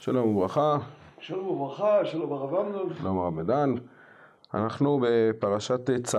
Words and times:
שלום 0.00 0.36
וברכה. 0.36 0.78
שלום 1.20 1.48
וברכה, 1.48 2.04
שלום 2.04 2.32
הרב 2.32 2.54
אמנון. 2.54 2.94
שלום 2.98 3.18
הרב 3.18 3.34
מדן. 3.34 3.74
אנחנו 4.54 5.00
בפרשת 5.02 5.90
צו, 6.04 6.18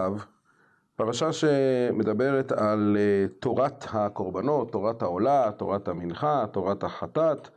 פרשה 0.96 1.33
שמדברת 1.33 2.51
על 2.51 2.97
אה, 2.99 3.25
תורת 3.39 3.86
הקורבנות, 3.94 4.71
תורת 4.71 5.02
העולה, 5.02 5.52
תורת 5.58 5.88
המנחה, 5.88 6.46
תורת 6.52 6.84
החטאת. 6.84 7.50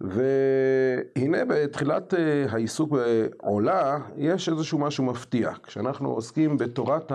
והנה 0.00 1.44
בתחילת 1.48 2.14
אה, 2.14 2.44
העיסוק 2.50 2.90
בעולה 2.90 3.98
יש 4.16 4.48
איזשהו 4.48 4.78
משהו 4.78 5.04
מפתיע. 5.04 5.50
כשאנחנו 5.62 6.10
עוסקים 6.10 6.58
בתורת 6.58 7.12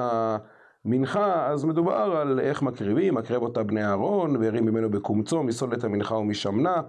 המנחה 0.86 1.48
אז 1.48 1.66
מדובר 1.66 2.18
על 2.22 2.40
איך 2.40 2.62
מקריבים, 2.62 3.16
מקרב 3.16 3.42
אותה 3.42 3.64
בני 3.64 3.86
אהרון, 3.86 4.36
והרים 4.36 4.66
ממנו 4.66 4.90
בקומצו, 4.90 5.44
מסולת 5.44 5.84
המנחה 5.84 6.16
ומשמנה. 6.16 6.82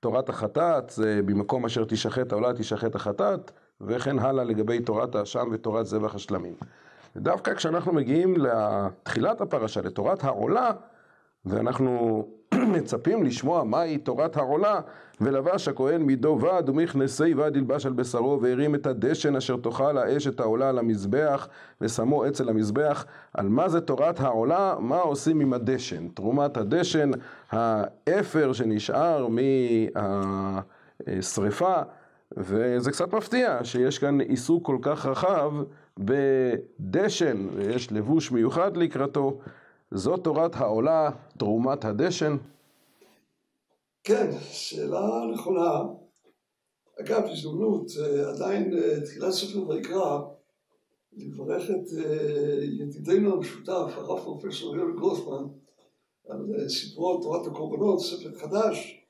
תורת 0.00 0.28
החטאת 0.28 0.90
זה 0.90 1.20
במקום 1.24 1.64
אשר 1.64 1.84
תשחט 1.84 2.32
העולה 2.32 2.52
תשחט 2.52 2.94
החטאת, 2.94 3.50
וכן 3.80 4.18
הלאה 4.18 4.44
לגבי 4.44 4.80
תורת 4.80 5.14
האשם 5.14 5.48
ותורת 5.52 5.86
זבח 5.86 6.14
השלמים. 6.14 6.54
ודווקא 7.16 7.54
כשאנחנו 7.54 7.92
מגיעים 7.92 8.34
לתחילת 8.36 9.40
הפרשה, 9.40 9.80
לתורת 9.80 10.24
העולה, 10.24 10.70
ואנחנו 11.44 12.24
מצפים 12.72 13.24
לשמוע 13.24 13.64
מהי 13.64 13.98
תורת 13.98 14.36
העולה, 14.36 14.80
ולבש 15.20 15.68
הכהן 15.68 16.02
מידו 16.02 16.38
ועד 16.40 16.68
ומכנסי 16.68 17.34
ועד 17.34 17.56
ילבש 17.56 17.86
על 17.86 17.92
בשרו 17.92 18.40
והרים 18.42 18.74
את 18.74 18.86
הדשן 18.86 19.36
אשר 19.36 19.56
תאכל 19.56 19.98
האש 19.98 20.26
את 20.26 20.40
העולה 20.40 20.68
על 20.68 20.78
המזבח 20.78 21.48
ושמו 21.80 22.26
אצל 22.26 22.48
המזבח. 22.48 23.04
על 23.34 23.48
מה 23.48 23.68
זה 23.68 23.80
תורת 23.80 24.20
העולה? 24.20 24.74
מה 24.78 24.98
עושים 24.98 25.40
עם 25.40 25.52
הדשן? 25.52 26.08
תרומת 26.08 26.56
הדשן, 26.56 27.10
האפר 27.50 28.52
שנשאר 28.52 29.26
מהשריפה 31.06 31.82
וזה 32.36 32.90
קצת 32.90 33.14
מפתיע 33.14 33.58
שיש 33.62 33.98
כאן 33.98 34.20
עיסוק 34.20 34.66
כל 34.66 34.78
כך 34.82 35.06
רחב 35.06 35.52
בדשן 35.98 37.46
ויש 37.54 37.92
לבוש 37.92 38.32
מיוחד 38.32 38.76
לקראתו 38.76 39.38
זו 39.90 40.16
תורת 40.16 40.56
העולה, 40.56 41.10
תרומת 41.38 41.84
הדשן? 41.84 42.36
כן, 44.08 44.30
שאלה 44.50 45.20
נכונה. 45.32 45.82
אגב, 47.00 47.22
הזדמנות, 47.24 47.86
אה, 48.00 48.30
עדיין 48.30 48.78
אה, 48.78 49.00
תחילת 49.00 49.30
ספר 49.30 49.68
ויקרא, 49.68 50.20
לברך 51.12 51.70
את 51.70 51.98
אה, 51.98 52.64
ידידנו 52.64 53.32
המשותף, 53.32 53.92
הרב 53.94 54.20
פרופסור 54.24 54.76
יואל 54.76 54.92
גרוסמן, 54.96 55.44
על 56.28 56.68
ספרו 56.68 57.22
תורת 57.22 57.46
הקורבנות, 57.46 58.00
ספר 58.00 58.38
חדש, 58.38 59.04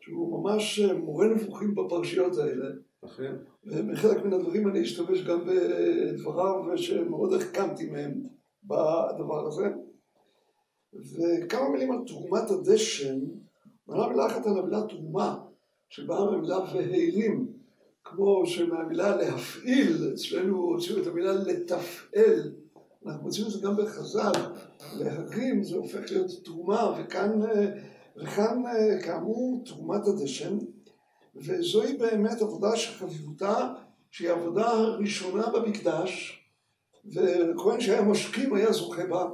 שהוא 0.00 0.42
ממש 0.42 0.80
מורה 0.80 1.26
נבוכים 1.26 1.74
בפרשיות 1.74 2.38
האלה. 2.38 2.66
אכן. 3.04 3.32
ובחלק 3.64 4.24
מן 4.24 4.32
הדברים 4.32 4.68
אני 4.68 4.82
אשתמש 4.82 5.22
גם 5.22 5.46
בדבריו 5.46 6.78
שמאוד 6.78 7.32
החכמתי 7.32 7.90
מהם 7.90 8.22
בדבר 8.64 9.46
הזה. 9.46 9.68
וכמה 10.92 11.68
מילים 11.68 11.92
על 11.92 11.98
תרומת 12.06 12.50
הדשן, 12.50 13.18
נאמר 13.88 14.08
מילה 14.08 14.26
אחת 14.26 14.46
על 14.46 14.58
המילה 14.58 14.80
תרומה, 14.88 15.38
שבאה 15.88 16.24
מהמילה 16.30 16.58
והילים, 16.58 17.52
כמו 18.04 18.46
שמהמילה 18.46 19.16
להפעיל, 19.16 20.12
אצלנו 20.14 20.56
הוציאו 20.56 21.02
את 21.02 21.06
המילה 21.06 21.32
לתפעל, 21.32 22.52
אנחנו 23.06 23.22
מוצאים 23.22 23.46
את 23.46 23.50
זה 23.50 23.58
גם 23.60 23.76
בחז"ל, 23.76 24.32
להרים 24.98 25.62
זה 25.62 25.76
הופך 25.76 26.10
להיות 26.10 26.30
תרומה, 26.44 26.98
וכאן, 26.98 27.40
וכאן 28.16 28.62
כאמור 29.04 29.62
תרומת 29.64 30.06
הדשן, 30.06 30.58
וזוהי 31.36 31.96
באמת 31.96 32.42
עבודה 32.42 32.76
שחביבותה, 32.76 33.74
שהיא 34.10 34.30
העבודה 34.30 34.70
הראשונה 34.70 35.46
במקדש, 35.50 36.42
וכהן 37.04 37.80
שהיה 37.80 38.02
משכים 38.02 38.54
היה 38.54 38.72
זוכה 38.72 39.06
בה. 39.06 39.28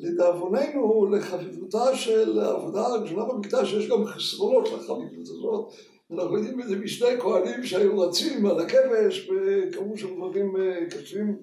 לדאבוננו, 0.00 1.06
לחביבותה 1.06 1.96
של 1.96 2.38
העבודה 2.38 2.86
הראשונה 2.86 3.24
במקדש, 3.24 3.72
יש 3.72 3.88
גם 3.88 4.04
חסרונות 4.04 4.68
לחביבות 4.68 5.28
הזאת. 5.28 5.72
אנחנו 6.10 6.36
יודעים 6.36 6.60
את 6.60 6.68
זה 6.68 6.76
משני 6.76 7.20
כהנים 7.20 7.62
שהיו 7.62 7.98
רצים 7.98 8.46
על 8.46 8.60
הכבש, 8.60 9.30
וקראו 9.30 9.96
שם 9.96 10.16
דברים 10.16 10.56
קשים 10.90 11.38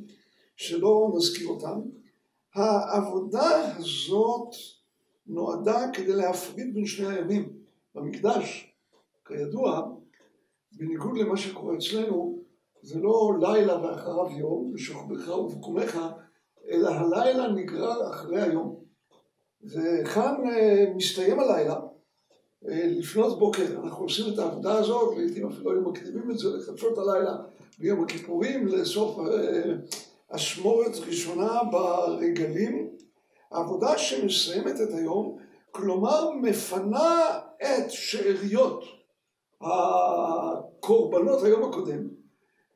שלא 0.56 1.12
נזכיר 1.16 1.47
אותם. 1.47 1.81
העבודה 2.56 3.75
הזאת 3.75 4.56
נועדה 5.28 5.85
כדי 5.94 6.13
להפריד 6.13 6.74
בין 6.74 6.85
שני 6.85 7.07
הימים. 7.07 7.50
במקדש, 7.95 8.74
כידוע, 9.25 9.89
בניגוד 10.72 11.18
למה 11.18 11.38
שקורה 11.38 11.75
אצלנו, 11.78 12.39
זה 12.81 13.00
לא 13.00 13.34
לילה 13.41 13.84
ואחריו 13.84 14.39
יום, 14.39 14.72
ושוכבך 14.74 15.38
ובקומך, 15.38 16.00
אלא 16.69 16.89
הלילה 16.89 17.47
נגרר 17.47 18.09
אחרי 18.09 18.41
היום. 18.41 18.79
וכאן 19.63 20.35
אה, 20.50 20.85
מסתיים 20.95 21.39
הלילה, 21.39 21.75
אה, 22.67 22.85
לפנות 22.85 23.39
בוקר, 23.39 23.66
אנחנו 23.83 24.03
עושים 24.03 24.33
את 24.33 24.39
העבודה 24.39 24.73
הזאת, 24.73 25.17
לעיתים 25.17 25.47
אפילו 25.47 25.72
היו 25.72 25.81
מקדימים 25.81 26.31
את 26.31 26.38
זה 26.38 26.50
לחדשות 26.50 26.97
הלילה 26.97 27.35
ביום 27.79 28.03
הכיפורים, 28.03 28.67
לסוף 28.67 29.19
אה, 29.19 29.73
אשמורת 30.29 30.91
ראשונה 31.07 31.61
ברגלים. 31.72 32.89
העבודה 33.51 33.97
שמסיימת 33.97 34.81
את 34.81 34.94
היום, 34.94 35.38
כלומר 35.72 36.31
מפנה 36.31 37.39
את 37.61 37.91
שאריות 37.91 38.83
הקורבנות 39.61 41.44
היום 41.44 41.63
הקודם, 41.69 42.07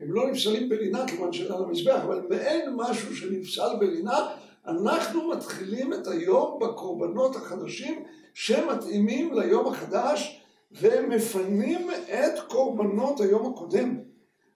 הם 0.01 0.13
לא 0.13 0.31
נפסלים 0.31 0.69
בלינה 0.69 1.07
כיוון 1.07 1.33
שאלה 1.33 1.55
על 1.55 1.63
המזבח, 1.63 2.01
אבל 2.03 2.21
מעין 2.29 2.73
משהו 2.75 3.15
שנפסל 3.15 3.75
בלינה, 3.79 4.29
אנחנו 4.67 5.29
מתחילים 5.29 5.93
את 5.93 6.07
היום 6.07 6.59
בקורבנות 6.61 7.35
החדשים 7.35 8.03
שמתאימים 8.33 9.33
ליום 9.33 9.67
החדש 9.67 10.41
ומפנים 10.71 11.89
את 11.91 12.39
קורבנות 12.47 13.19
היום 13.19 13.53
הקודם. 13.53 13.97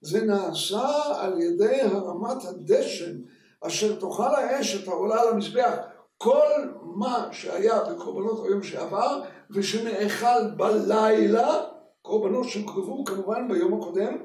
זה 0.02 0.26
נעשה 0.26 0.88
על 1.20 1.42
ידי 1.42 1.82
הרמת 1.82 2.46
הדשן 2.46 3.18
אשר 3.62 4.00
תאכל 4.00 4.36
האש 4.36 4.84
את 4.84 4.88
העולה 4.88 5.22
על 5.22 5.28
המזבח. 5.28 5.76
כל 6.18 6.70
מה 6.82 7.28
שהיה 7.32 7.80
בקורבנות 7.84 8.46
היום 8.46 8.64
שעבר 8.64 9.22
ושנאכל 9.52 10.50
בלילה, 10.58 11.62
קורבנות 12.02 12.50
שקרבו 12.50 13.06
כמובן 13.06 13.48
ביום 13.48 13.82
הקודם, 13.82 14.18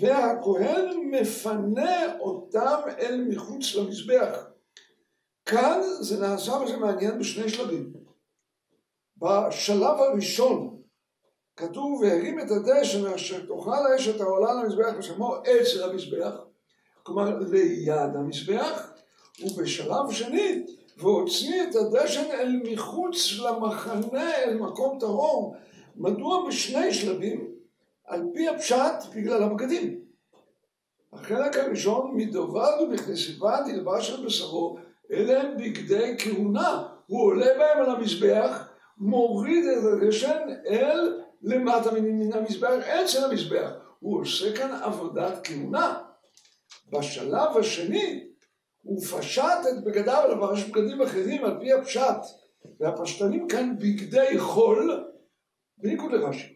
והכהן 0.00 1.10
מפנה 1.10 2.18
אותם 2.18 2.80
אל 2.98 3.24
מחוץ 3.28 3.74
למזבח. 3.74 4.46
כאן 5.46 5.80
זה 6.00 6.20
נעשה 6.20 6.52
וזה 6.52 6.76
מעניין 6.76 7.18
בשני 7.18 7.48
שלבים. 7.48 7.92
בשלב 9.16 9.98
הראשון 9.98 10.74
כתוב 11.56 12.00
והרים 12.00 12.40
את 12.40 12.50
הדשן 12.50 13.06
אשר 13.06 13.46
תאכל 13.46 13.86
האש 13.92 14.08
את 14.08 14.20
העולה 14.20 14.54
למזבח 14.54 14.94
ושמו 14.98 15.36
אצל 15.36 15.90
המזבח, 15.90 16.34
כלומר 17.02 17.38
ליד 17.38 18.16
המזבח, 18.16 18.92
ובשלב 19.42 20.10
שני 20.10 20.64
והוציא 20.96 21.62
את 21.62 21.74
הדשן 21.74 22.30
אל 22.30 22.60
מחוץ 22.72 23.38
למחנה, 23.38 24.34
אל 24.34 24.54
מקום 24.54 24.98
טהור. 25.00 25.56
מדוע 25.96 26.48
בשני 26.48 26.94
שלבים? 26.94 27.53
על 28.06 28.22
פי 28.34 28.48
הפשט 28.48 29.14
בגלל 29.16 29.42
הבגדים. 29.42 30.00
החלק 31.12 31.56
הראשון 31.56 32.16
מדובד 32.16 32.80
ומכנסיבה 32.80 33.58
תלבש 33.66 34.10
על 34.10 34.26
בשרו, 34.26 34.78
אלה 35.12 35.42
הם 35.42 35.56
בגדי 35.56 36.14
כהונה. 36.18 36.88
הוא 37.06 37.22
עולה 37.22 37.46
בהם 37.58 37.82
על 37.82 37.90
המזבח, 37.90 38.68
מוריד 38.98 39.64
את 39.66 39.84
הדשן 39.84 40.48
אל 40.66 41.20
למטה 41.42 41.90
מן 41.92 42.32
המזבח, 42.32 42.70
אצל 42.70 43.24
המזבח. 43.24 43.70
הוא 43.98 44.20
עושה 44.20 44.56
כאן 44.56 44.70
עבודת 44.82 45.46
כהונה. 45.46 45.98
בשלב 46.92 47.56
השני 47.56 48.28
הוא 48.82 49.00
פשט 49.00 49.42
את 49.42 49.84
בגדיו, 49.84 50.32
אבל 50.32 50.62
בגדים 50.68 51.02
אחרים 51.02 51.44
על 51.44 51.58
פי 51.60 51.72
הפשט. 51.72 52.20
והפשטנים 52.80 53.48
כאן 53.48 53.78
בגדי 53.78 54.38
חול, 54.38 55.04
בניגוד 55.78 56.12
לרש"י. 56.12 56.53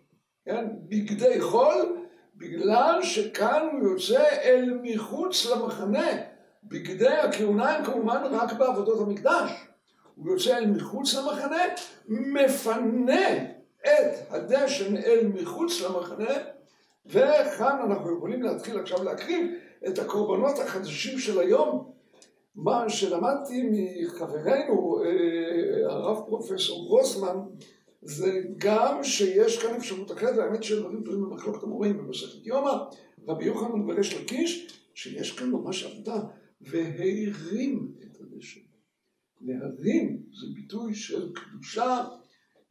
כן? 0.48 0.66
בגדי 0.88 1.40
חול, 1.40 1.96
בגלל 2.36 3.00
שכאן 3.02 3.68
הוא 3.72 3.90
יוצא 3.90 4.24
אל 4.42 4.78
מחוץ 4.82 5.46
למחנה. 5.46 6.08
בגדי 6.64 7.08
הכהונה 7.08 7.76
הם 7.76 7.84
כמובן 7.84 8.22
רק 8.30 8.52
בעבודות 8.52 9.00
המקדש. 9.00 9.50
הוא 10.14 10.32
יוצא 10.32 10.58
אל 10.58 10.66
מחוץ 10.66 11.14
למחנה, 11.14 11.62
מפנה 12.08 13.36
את 13.80 14.30
הדשן 14.30 14.96
אל 14.96 15.26
מחוץ 15.26 15.80
למחנה, 15.80 16.34
וכאן 17.06 17.78
אנחנו 17.86 18.16
יכולים 18.16 18.42
להתחיל 18.42 18.78
עכשיו 18.80 19.04
להקריב 19.04 19.50
את 19.88 19.98
הקורבנות 19.98 20.58
החדשים 20.58 21.18
של 21.18 21.40
היום. 21.40 21.92
מה 22.54 22.88
שלמדתי 22.88 23.70
מחברנו 23.70 25.02
פרופסור 26.26 26.86
גרוסמן, 26.86 27.36
זה 28.02 28.40
גם 28.58 29.04
שיש 29.04 29.62
כאן 29.62 29.74
אפשרות 29.74 30.12
אחרת, 30.12 30.38
והאמת 30.38 30.62
שדברים 30.62 31.02
תלויים 31.02 31.22
במחלוקת 31.22 31.62
המורים 31.62 31.98
במסכת 31.98 32.46
יומא, 32.46 32.72
רבי 33.28 33.44
יוחנן 33.44 33.86
בריש 33.86 34.14
לקיש, 34.14 34.66
שיש 34.94 35.32
כאן 35.32 35.50
ממש 35.50 35.84
עבודה, 35.84 36.20
והרים 36.60 37.92
את 38.02 38.20
הדשא. 38.20 38.60
להרים 39.40 40.22
זה 40.40 40.46
ביטוי 40.54 40.94
של 40.94 41.32
קדושה, 41.32 42.04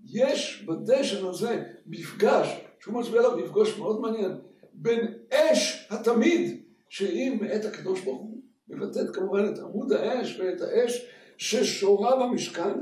יש 0.05 0.65
בדשן 0.67 1.25
הזה 1.25 1.63
מפגש, 1.85 2.47
שהוא 2.79 2.93
מצביע 2.93 3.19
עליו 3.19 3.37
מפגוש 3.37 3.77
מאוד 3.77 4.01
מעניין, 4.01 4.31
בין 4.73 5.13
אש 5.33 5.87
התמיד, 5.89 6.61
שהיא 6.89 7.41
מאת 7.41 7.65
הקדוש 7.65 8.01
ברוך 8.01 8.21
הוא, 8.21 8.41
מבטאת 8.69 9.15
כמובן 9.15 9.53
את 9.53 9.59
עמוד 9.59 9.91
האש 9.91 10.39
ואת 10.39 10.61
האש 10.61 11.05
ששורה 11.37 12.15
במשכן, 12.15 12.73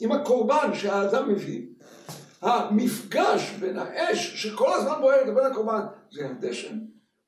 עם 0.00 0.12
הקורבן 0.12 0.70
שהאדם 0.74 1.32
מביא, 1.32 1.62
המפגש 2.40 3.50
בין 3.60 3.78
האש 3.78 4.42
שכל 4.42 4.72
הזמן 4.74 5.00
בוערת 5.00 5.26
לבין 5.26 5.44
הקורבן 5.44 5.80
זה 6.10 6.26
הדשן, 6.26 6.78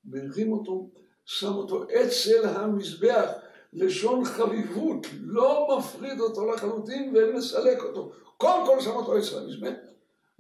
מרים 0.05 0.53
אותו, 0.53 0.91
שם 1.25 1.55
אותו 1.55 1.85
אצל 1.85 2.49
המזבח, 2.49 3.31
לשון 3.73 4.25
חביבות, 4.25 5.07
לא 5.21 5.79
מפריד 5.79 6.21
אותו 6.21 6.47
לחלוטין 6.47 7.15
ומסלק 7.17 7.83
אותו. 7.83 8.13
קודם 8.37 8.67
כל 8.67 8.81
שם 8.81 8.91
אותו 8.91 9.19
אצל 9.19 9.39
המזבח, 9.39 9.73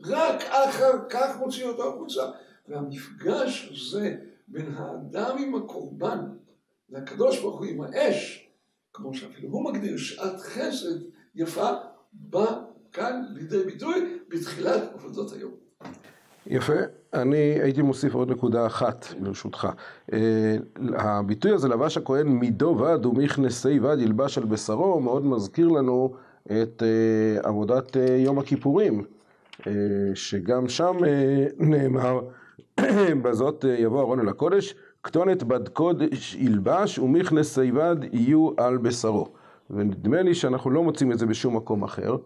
רק 0.05 0.43
אחר 0.43 1.09
כך 1.09 1.37
מוציא 1.39 1.67
אותו 1.67 1.89
החוצה. 1.89 2.23
והמפגש 2.69 3.71
הזה 3.73 4.17
בין 4.49 4.75
האדם 4.77 5.39
עם 5.39 5.55
הקורבן 5.55 6.21
לקדוש 6.91 7.41
ברוך 7.41 7.59
הוא 7.59 7.67
עם 7.67 7.81
האש, 7.81 8.50
כמו 8.93 9.15
שאפילו 9.15 9.49
הוא 9.49 9.73
מגדיר 9.73 9.97
שעת 9.97 10.41
חסד 10.41 11.01
יפה, 11.35 11.71
בא 12.13 12.63
כאן 12.93 13.23
לידי 13.35 13.65
ביטוי 13.65 14.19
בתחילת 14.29 14.83
עבודות 14.95 15.33
היום. 15.33 15.53
יפה. 16.47 16.75
אני 17.15 17.37
הייתי 17.37 17.83
מוסיף 17.83 18.15
עוד 18.15 18.31
נקודה 18.31 18.67
אחת, 18.67 19.07
ברשותך. 19.21 19.69
אה, 20.13 20.57
הביטוי 20.97 21.53
הזה, 21.53 21.69
לבש 21.69 21.97
הכהן 21.97 22.29
מידו 22.29 22.77
ועד 22.79 23.07
ומכנסי 23.07 23.79
ועד 23.79 24.01
ילבש 24.01 24.39
על 24.39 24.45
בשרו, 24.45 25.01
מאוד 25.01 25.25
מזכיר 25.27 25.69
לנו 25.69 26.15
את 26.47 26.83
אה, 26.83 27.49
עבודת 27.49 27.97
אה, 27.97 28.17
יום 28.17 28.39
הכיפורים, 28.39 29.05
שגם 30.15 30.69
שם 30.69 30.97
נאמר, 31.59 32.21
בזאת 33.23 33.65
יבוא 33.79 34.01
ארון 34.01 34.21
אל 34.21 34.29
הקודש, 34.29 34.75
כתונת 35.03 35.43
בד 35.43 35.69
קודש 35.69 36.35
ילבש 36.35 36.99
ומכנסי 36.99 37.71
ועד 37.71 38.05
יהיו 38.13 38.51
על 38.57 38.77
בשרו. 38.77 39.27
ונדמה 39.71 40.23
לי 40.23 40.35
שאנחנו 40.35 40.71
לא 40.71 40.83
מוצאים 40.83 41.13
את 41.13 41.19
זה 41.19 41.27
בשום 41.27 41.57
מקום 41.57 41.83
אחר. 41.83 42.17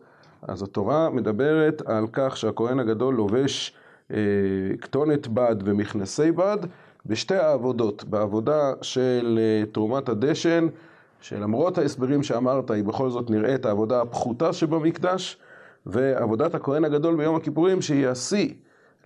אז 0.43 0.63
התורה 0.63 1.11
מדברת 1.11 1.83
על 1.87 2.07
כך 2.13 2.37
שהכהן 2.37 2.81
הגדול 2.81 3.15
לובש 3.15 3.75
אה, 4.11 4.17
כתונת 4.81 5.29
בד 5.29 5.57
ומכנסי 5.65 6.33
בד 6.33 6.59
בשתי 7.07 7.37
העבודות, 7.37 8.05
בעבודה 8.05 8.73
של 8.83 9.39
אה, 9.43 9.67
תרומת 9.73 10.09
הדשן, 10.09 10.67
שלמרות 11.21 11.79
ההסברים 11.79 12.23
שאמרת 12.23 12.71
היא 12.71 12.85
בכל 12.85 13.11
זאת 13.11 13.31
נראית 13.31 13.67
העבודה 13.67 14.03
הפחותה 14.03 14.53
שבמקדש, 14.53 15.39
ועבודת 15.87 16.55
הכהן 16.55 16.85
הגדול 16.85 17.17
ביום 17.17 17.37
הכיפורים 17.37 17.83
שהיא 17.83 18.09
השיא. 18.09 18.55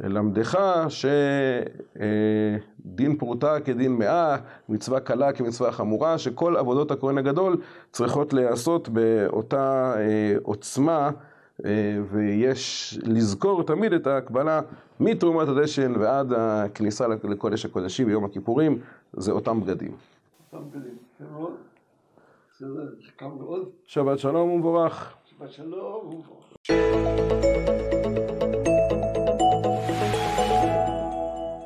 ללמדך 0.01 0.59
שדין 2.89 3.17
פרוטה 3.17 3.61
כדין 3.61 3.93
מאה, 3.93 4.37
מצווה 4.69 5.01
קלה 5.01 5.33
כמצווה 5.33 5.73
חמורה, 5.73 6.19
שכל 6.19 6.57
עבודות 6.57 6.91
הכהן 6.91 7.19
הגדול 7.19 7.57
צריכות 7.93 8.33
להיעשות 8.33 8.89
באותה 8.89 9.95
אה, 9.97 10.35
עוצמה 10.43 11.11
אה, 11.65 11.99
ויש 12.11 12.99
לזכור 13.03 13.63
תמיד 13.63 13.93
את 13.93 14.07
ההקבלה 14.07 14.61
מתרומת 15.01 15.49
הדשן 15.49 15.93
ועד 16.01 16.33
הכניסה 16.37 17.07
לקודש 17.09 17.65
הקודשים 17.65 18.07
ביום 18.07 18.25
הכיפורים, 18.25 18.79
זה 19.13 19.33
אותם 19.33 19.61
בגדים. 19.61 19.93
אותם 20.53 20.69
בגדים. 20.71 20.99
שבת 23.87 24.19
שלום 24.19 24.51
ומבורך. 24.51 25.15
שבת 25.25 25.51
שלום 25.51 26.07
ומבורך. 26.07 26.49